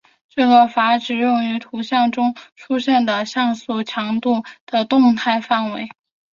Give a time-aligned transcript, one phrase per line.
[0.29, 5.91] 这个阈值用于图像中出现的像素强度的动态范围。